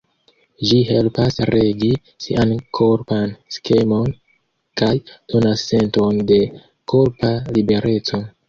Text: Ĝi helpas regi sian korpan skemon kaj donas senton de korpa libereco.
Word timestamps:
Ĝi 0.67 0.77
helpas 0.85 1.35
regi 1.49 1.89
sian 2.25 2.53
korpan 2.79 3.35
skemon 3.59 4.09
kaj 4.83 4.91
donas 5.35 5.67
senton 5.69 6.21
de 6.33 6.43
korpa 6.95 7.35
libereco. 7.59 8.25